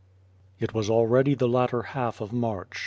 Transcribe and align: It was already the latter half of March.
It 0.59 0.73
was 0.73 0.89
already 0.89 1.35
the 1.35 1.47
latter 1.47 1.83
half 1.83 2.21
of 2.21 2.33
March. 2.33 2.79